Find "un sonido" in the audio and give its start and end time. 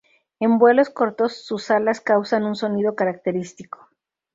2.45-2.95